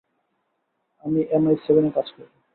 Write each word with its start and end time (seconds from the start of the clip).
আমি 1.03 1.21
এমআই-সেভেন-এ 1.31 1.91
কাজ 1.95 2.07
করি। 2.15 2.27